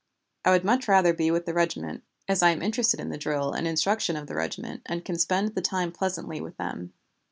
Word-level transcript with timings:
I 0.43 0.49
would 0.49 0.63
much 0.65 0.87
rather 0.87 1.13
be 1.13 1.29
with 1.29 1.45
the 1.45 1.53
regiment, 1.53 2.01
as 2.27 2.41
I 2.41 2.49
am 2.49 2.63
interested 2.63 2.99
in 2.99 3.09
the 3.09 3.19
drill 3.19 3.51
and 3.53 3.67
instruction 3.67 4.15
of 4.15 4.25
the 4.25 4.33
regiment, 4.33 4.81
and 4.87 5.05
can 5.05 5.19
spend 5.19 5.53
the 5.53 5.61
time 5.61 5.91
pleasantly 5.91 6.41
with 6.41 6.57
them. 6.57 6.93